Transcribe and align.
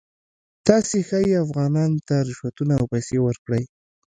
تاسې 0.67 0.97
ښایي 1.07 1.33
افغانانو 1.45 2.03
ته 2.07 2.15
رشوتونه 2.29 2.73
او 2.79 2.85
پیسې 2.93 3.17
ورکړئ. 3.21 3.63